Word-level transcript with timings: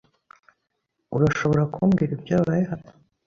Urashobora 1.15 1.63
kumbwira 1.73 2.11
ibyabaye 2.17 2.63
hano? 2.71 2.89